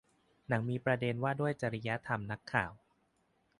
[0.47, 2.71] หนังมีประเด็นว่าด้วยจริยธรรมนักข่าว